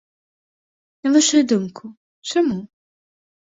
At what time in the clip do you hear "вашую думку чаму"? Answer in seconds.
1.17-2.61